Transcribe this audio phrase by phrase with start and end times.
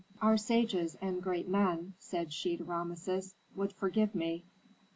[0.19, 4.45] "Our sages and great men," said she to Rameses, "would forgive me.